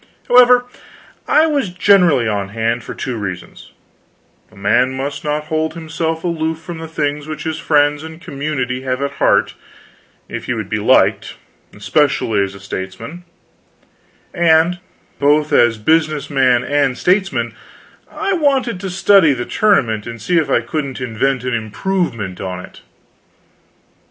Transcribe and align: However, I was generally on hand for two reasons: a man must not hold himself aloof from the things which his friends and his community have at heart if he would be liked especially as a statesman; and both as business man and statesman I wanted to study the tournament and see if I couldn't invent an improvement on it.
However, 0.29 0.63
I 1.27 1.45
was 1.45 1.69
generally 1.69 2.27
on 2.27 2.49
hand 2.49 2.83
for 2.83 2.95
two 2.95 3.17
reasons: 3.17 3.71
a 4.51 4.55
man 4.55 4.93
must 4.95 5.23
not 5.23 5.43
hold 5.43 5.75
himself 5.75 6.23
aloof 6.23 6.57
from 6.59 6.79
the 6.79 6.87
things 6.87 7.27
which 7.27 7.43
his 7.43 7.59
friends 7.59 8.01
and 8.01 8.15
his 8.15 8.25
community 8.25 8.81
have 8.81 8.99
at 9.03 9.11
heart 9.21 9.53
if 10.27 10.45
he 10.45 10.55
would 10.55 10.69
be 10.69 10.79
liked 10.79 11.35
especially 11.75 12.41
as 12.41 12.55
a 12.55 12.59
statesman; 12.59 13.25
and 14.33 14.79
both 15.19 15.53
as 15.53 15.77
business 15.77 16.31
man 16.31 16.63
and 16.63 16.97
statesman 16.97 17.53
I 18.11 18.33
wanted 18.33 18.79
to 18.79 18.89
study 18.89 19.33
the 19.33 19.45
tournament 19.45 20.07
and 20.07 20.19
see 20.19 20.39
if 20.39 20.49
I 20.49 20.61
couldn't 20.61 20.99
invent 20.99 21.43
an 21.43 21.53
improvement 21.53 22.41
on 22.41 22.59
it. 22.65 22.81